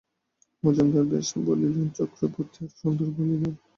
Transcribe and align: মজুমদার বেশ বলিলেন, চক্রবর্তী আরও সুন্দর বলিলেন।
মজুমদার 0.63 1.05
বেশ 1.11 1.27
বলিলেন, 1.47 1.87
চক্রবর্তী 1.97 2.57
আরও 2.61 2.75
সুন্দর 2.79 3.07
বলিলেন। 3.17 3.53